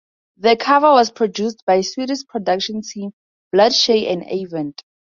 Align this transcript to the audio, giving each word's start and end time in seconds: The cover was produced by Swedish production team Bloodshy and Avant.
The 0.37 0.57
cover 0.57 0.93
was 0.93 1.11
produced 1.11 1.63
by 1.67 1.81
Swedish 1.81 2.25
production 2.27 2.81
team 2.81 3.11
Bloodshy 3.51 4.07
and 4.07 4.23
Avant. 4.27 4.81